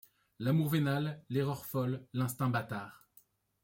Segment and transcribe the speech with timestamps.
[0.39, 3.07] L’amour vénal, l’erreur folle, l’instinct bâtard;